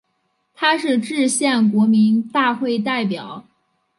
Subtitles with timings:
[0.55, 3.45] 他是制宪国民大会代表。